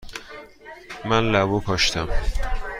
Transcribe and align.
من 1.05 1.31
لبو 1.31 1.59
کاشتم. 1.65 2.07